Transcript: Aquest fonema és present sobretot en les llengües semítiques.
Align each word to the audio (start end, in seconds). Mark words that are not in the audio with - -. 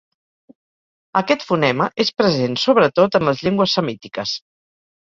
Aquest 1.21 1.45
fonema 1.49 1.89
és 2.07 2.11
present 2.23 2.59
sobretot 2.65 3.21
en 3.21 3.31
les 3.31 3.47
llengües 3.47 3.79
semítiques. 3.81 4.39